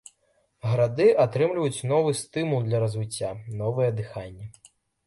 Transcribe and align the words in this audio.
Гарады 0.69 1.07
атрымліваюць 1.25 1.85
новы 1.93 2.17
стымул 2.23 2.67
для 2.71 2.77
развіцця, 2.87 3.35
новае 3.63 3.89
дыханне. 4.01 4.53